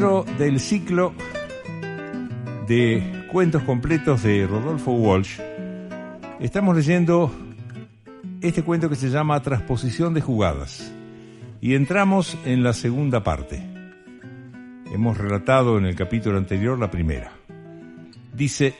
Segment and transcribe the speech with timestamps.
[0.00, 1.12] Dentro del ciclo
[2.66, 5.38] de cuentos completos de Rodolfo Walsh,
[6.40, 7.30] estamos leyendo
[8.40, 10.90] este cuento que se llama Transposición de jugadas.
[11.60, 13.62] Y entramos en la segunda parte.
[14.90, 17.32] Hemos relatado en el capítulo anterior la primera.
[18.32, 18.76] Dice,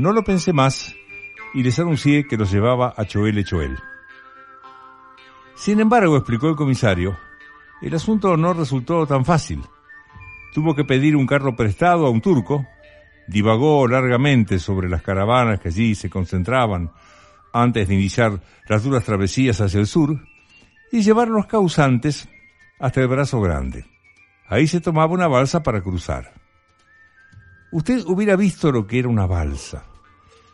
[0.00, 0.96] No lo pensé más
[1.52, 3.78] y les anuncié que los llevaba a Choel Choel.
[5.54, 7.18] Sin embargo, explicó el comisario,
[7.82, 9.62] el asunto no resultó tan fácil.
[10.54, 12.66] Tuvo que pedir un carro prestado a un turco,
[13.28, 16.90] divagó largamente sobre las caravanas que allí se concentraban
[17.52, 20.18] antes de iniciar las duras travesías hacia el sur
[20.90, 22.26] y llevar los causantes
[22.78, 23.84] hasta el brazo grande.
[24.48, 26.32] Ahí se tomaba una balsa para cruzar.
[27.70, 29.89] Usted hubiera visto lo que era una balsa.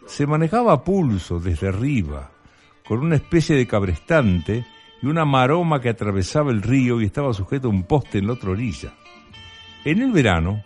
[0.06, 2.30] Se manejaba a pulso desde arriba,
[2.86, 4.64] con una especie de cabrestante
[5.02, 8.34] y una maroma que atravesaba el río y estaba sujeto a un poste en la
[8.34, 8.94] otra orilla.
[9.84, 10.62] En el verano,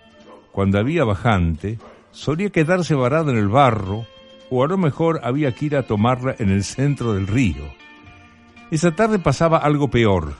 [0.52, 1.78] cuando había bajante,
[2.10, 4.06] solía quedarse varado en el barro,
[4.50, 7.64] o a lo mejor había que ir a tomarla en el centro del río.
[8.70, 10.34] Esa tarde pasaba algo peor.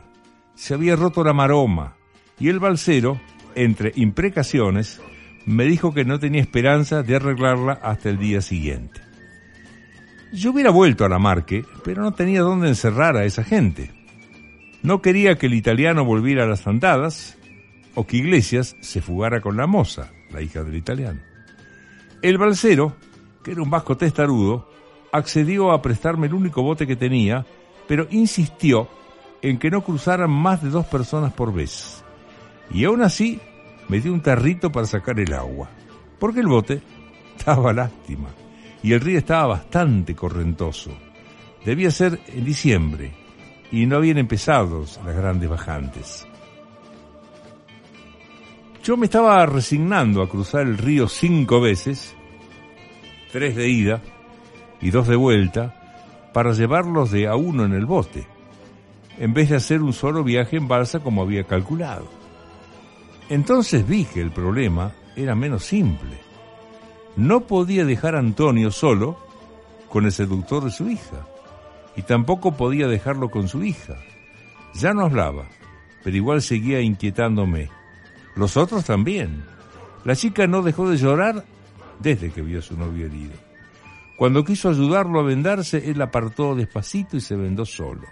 [0.54, 1.94] Se había roto la maroma,
[2.38, 3.20] y el balsero,
[3.54, 5.00] entre imprecaciones,
[5.46, 9.00] me dijo que no tenía esperanza de arreglarla hasta el día siguiente.
[10.32, 13.90] Yo hubiera vuelto a la Marque, pero no tenía dónde encerrar a esa gente.
[14.82, 17.36] No quería que el italiano volviera a las andadas
[17.94, 21.20] o que Iglesias se fugara con la moza, la hija del italiano.
[22.22, 22.96] El balsero,
[23.42, 24.70] que era un vasco testarudo,
[25.12, 27.44] accedió a prestarme el único bote que tenía,
[27.88, 28.88] pero insistió
[29.42, 32.04] en que no cruzaran más de dos personas por vez.
[32.70, 33.40] Y aún así
[33.90, 35.68] me dio un tarrito para sacar el agua,
[36.20, 36.80] porque el bote
[37.36, 38.28] estaba lástima
[38.84, 40.92] y el río estaba bastante correntoso.
[41.64, 43.12] Debía ser en diciembre
[43.72, 46.26] y no habían empezado las grandes bajantes.
[48.84, 52.14] Yo me estaba resignando a cruzar el río cinco veces,
[53.32, 54.00] tres de ida
[54.80, 58.24] y dos de vuelta, para llevarlos de a uno en el bote,
[59.18, 62.19] en vez de hacer un solo viaje en balsa como había calculado.
[63.30, 66.18] Entonces vi que el problema era menos simple.
[67.16, 69.18] No podía dejar a Antonio solo
[69.88, 71.26] con el seductor de su hija,
[71.94, 73.96] y tampoco podía dejarlo con su hija.
[74.74, 75.46] Ya no hablaba,
[76.02, 77.70] pero igual seguía inquietándome.
[78.34, 79.44] Los otros también.
[80.04, 81.44] La chica no dejó de llorar
[82.00, 83.34] desde que vio a su novio herido.
[84.16, 88.08] Cuando quiso ayudarlo a vendarse, él apartó despacito y se vendó solo.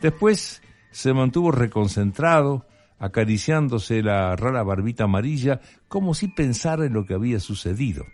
[0.00, 2.66] Después se mantuvo reconcentrado,
[3.00, 8.04] acariciándose la rara barbita amarilla como si pensara en lo que había sucedido.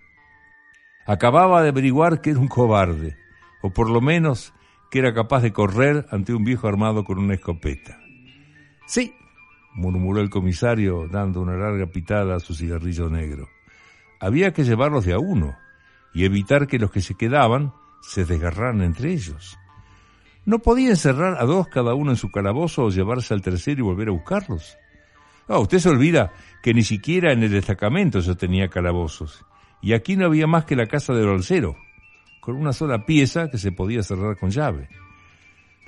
[1.05, 3.17] Acababa de averiguar que era un cobarde,
[3.63, 4.55] o por lo menos
[4.91, 7.99] que era capaz de correr ante un viejo armado con una escopeta.
[8.87, 9.13] Sí,
[9.75, 13.49] murmuró el comisario dando una larga pitada a su cigarrillo negro.
[14.21, 15.57] Había que llevarlos de a uno
[16.15, 19.59] y evitar que los que se quedaban se desgarraran entre ellos.
[20.47, 23.83] ¿No podía encerrar a dos cada uno en su calabozo o llevarse al tercero y
[23.83, 24.79] volver a buscarlos?
[25.49, 26.33] Ah, usted se olvida
[26.63, 29.45] que ni siquiera en el destacamento yo tenía calabozos.
[29.81, 31.77] Y aquí no había más que la casa del bolsero,
[32.41, 34.89] con una sola pieza que se podía cerrar con llave.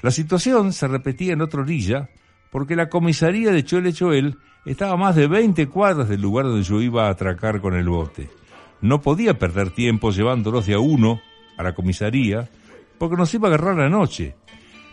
[0.01, 2.09] La situación se repetía en otra orilla,
[2.51, 6.63] porque la comisaría de Choel Choel estaba a más de 20 cuadras del lugar donde
[6.63, 8.31] yo iba a atracar con el bote.
[8.81, 11.21] No podía perder tiempo llevándolos de a uno
[11.57, 12.49] a la comisaría,
[12.99, 14.37] porque nos iba a agarrar la noche.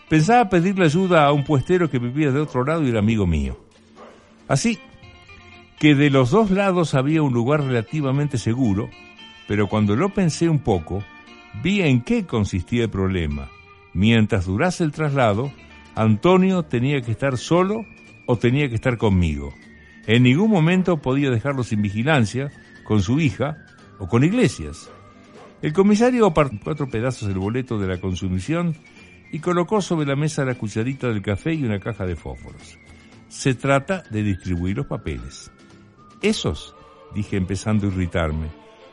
[0.08, 3.65] Pensaba pedirle ayuda a un puestero que vivía de otro lado y era amigo mío.
[4.48, 4.78] Así
[5.78, 8.88] que de los dos lados había un lugar relativamente seguro,
[9.46, 11.02] pero cuando lo pensé un poco,
[11.62, 13.48] vi en qué consistía el problema.
[13.92, 15.52] Mientras durase el traslado,
[15.94, 17.84] Antonio tenía que estar solo
[18.26, 19.54] o tenía que estar conmigo.
[20.06, 22.50] En ningún momento podía dejarlo sin vigilancia,
[22.84, 23.56] con su hija
[23.98, 24.88] o con Iglesias.
[25.62, 28.76] El comisario apartó cuatro pedazos del boleto de la consumición
[29.32, 32.78] y colocó sobre la mesa la cucharita del café y una caja de fósforos.
[33.36, 35.52] Se trata de distribuir los papeles.
[36.22, 36.74] Esos,
[37.14, 38.46] dije empezando a irritarme.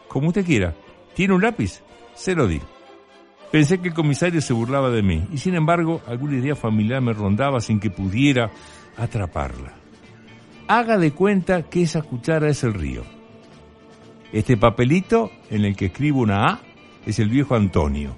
[0.10, 0.76] Como usted quiera.
[1.16, 1.82] ¿Tiene un lápiz?
[2.14, 2.60] Se lo di.
[3.54, 7.14] Pensé que el comisario se burlaba de mí y sin embargo alguna idea familiar me
[7.14, 8.52] rondaba sin que pudiera
[8.98, 9.76] atraparla.
[10.68, 13.04] Haga de cuenta que esa cuchara es el río.
[14.34, 16.62] Este papelito en el que escribo una A
[17.06, 18.14] es el viejo Antonio.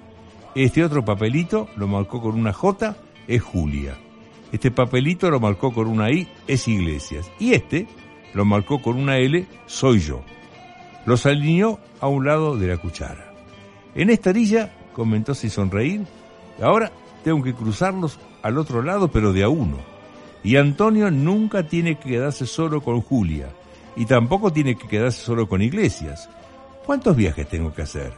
[0.56, 2.96] Este otro papelito lo marcó con una J,
[3.28, 3.96] es Julia.
[4.52, 7.30] Este papelito lo marcó con una I, es Iglesias.
[7.38, 7.86] Y este
[8.32, 10.22] lo marcó con una L, soy yo.
[11.04, 13.32] Los alineó a un lado de la cuchara.
[13.94, 16.02] En esta orilla, comentó sin sonreír,
[16.60, 16.92] ahora
[17.24, 19.78] tengo que cruzarlos al otro lado, pero de a uno.
[20.44, 23.48] Y Antonio nunca tiene que quedarse solo con Julia,
[23.96, 26.28] y tampoco tiene que quedarse solo con Iglesias.
[26.84, 28.12] ¿Cuántos viajes tengo que hacer?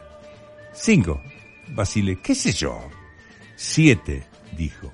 [0.73, 1.21] Cinco.
[1.69, 2.79] Basile, ¿qué sé yo?
[3.57, 4.25] Siete,
[4.57, 4.91] dijo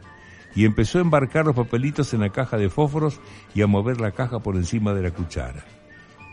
[0.54, 3.20] y empezó a embarcar los papelitos en la caja de fósforos
[3.54, 5.64] y a mover la caja por encima de la cuchara.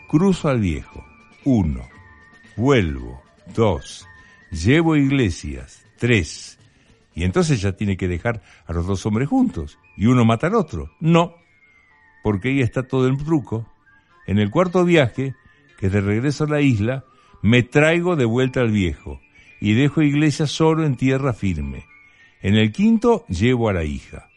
[0.08, 1.04] Cruzo al viejo.
[1.44, 1.80] Uno.
[2.56, 3.22] Vuelvo.
[3.54, 4.06] Dos.
[4.50, 5.84] Llevo iglesias.
[5.98, 6.58] Tres.
[7.14, 9.78] Y entonces ya tiene que dejar a los dos hombres juntos.
[9.96, 10.90] Y uno mata al otro.
[11.00, 11.34] No.
[12.22, 13.66] Porque ahí está todo el truco.
[14.26, 15.34] En el cuarto viaje,
[15.78, 17.04] que de regreso a la isla,
[17.42, 19.20] me traigo de vuelta al viejo
[19.60, 21.86] y dejo a Iglesia solo en tierra firme.
[22.42, 24.28] En el quinto llevo a la hija.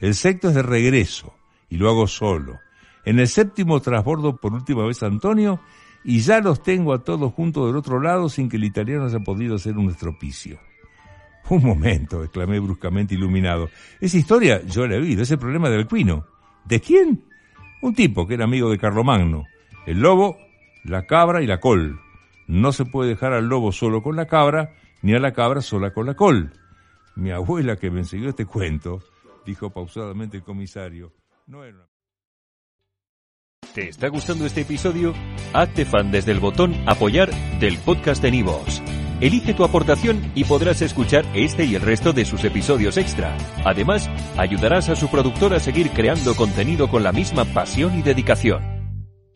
[0.00, 1.34] El sexto es de regreso
[1.68, 2.58] y lo hago solo.
[3.04, 5.60] En el séptimo trasbordo por última vez a Antonio
[6.02, 9.20] y ya los tengo a todos juntos del otro lado sin que el italiano haya
[9.20, 10.58] podido hacer un estropicio.
[11.50, 13.68] Un momento, exclamé bruscamente iluminado.
[14.00, 16.24] Esa historia yo la he oído, ese problema del cuino.
[16.64, 17.24] ¿De quién?
[17.82, 19.44] Un tipo que era amigo de Carlomagno.
[19.86, 20.38] El lobo,
[20.84, 22.00] la cabra y la col.
[22.46, 25.92] No se puede dejar al lobo solo con la cabra, ni a la cabra sola
[25.92, 26.52] con la col.
[27.20, 29.02] Mi abuela que me enseñó este cuento,
[29.44, 31.12] dijo pausadamente el comisario,
[31.46, 31.86] no era.
[33.74, 35.12] ¿Te está gustando este episodio?
[35.52, 37.30] Hazte fan desde el botón apoyar
[37.60, 38.82] del podcast de Nivos.
[39.20, 43.36] Elige tu aportación y podrás escuchar este y el resto de sus episodios extra.
[43.66, 44.08] Además,
[44.38, 48.69] ayudarás a su productor a seguir creando contenido con la misma pasión y dedicación.